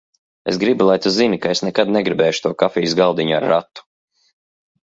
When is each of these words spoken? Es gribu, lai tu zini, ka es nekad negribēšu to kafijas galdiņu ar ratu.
Es 0.51 0.55
gribu, 0.63 0.85
lai 0.89 0.95
tu 1.03 1.11
zini, 1.17 1.39
ka 1.43 1.51
es 1.57 1.61
nekad 1.67 1.93
negribēšu 1.97 2.43
to 2.47 2.53
kafijas 2.63 2.99
galdiņu 3.01 3.37
ar 3.41 3.47
ratu. 3.55 3.89